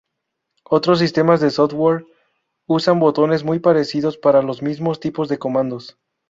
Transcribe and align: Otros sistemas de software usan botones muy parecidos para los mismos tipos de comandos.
Otros 0.65 0.97
sistemas 0.97 1.41
de 1.41 1.51
software 1.51 2.07
usan 2.65 2.99
botones 2.99 3.43
muy 3.43 3.59
parecidos 3.59 4.17
para 4.17 4.41
los 4.41 4.63
mismos 4.63 4.99
tipos 4.99 5.29
de 5.29 5.37
comandos. 5.37 5.99